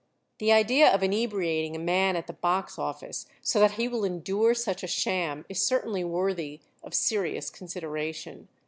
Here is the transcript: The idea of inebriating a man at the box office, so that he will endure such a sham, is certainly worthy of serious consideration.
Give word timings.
The 0.39 0.51
idea 0.51 0.91
of 0.91 1.03
inebriating 1.03 1.75
a 1.75 1.79
man 1.79 2.15
at 2.15 2.25
the 2.25 2.33
box 2.33 2.79
office, 2.79 3.27
so 3.43 3.59
that 3.59 3.73
he 3.73 3.87
will 3.87 4.03
endure 4.03 4.55
such 4.55 4.81
a 4.81 4.87
sham, 4.87 5.45
is 5.47 5.61
certainly 5.61 6.03
worthy 6.03 6.59
of 6.81 6.95
serious 6.95 7.51
consideration. 7.51 8.47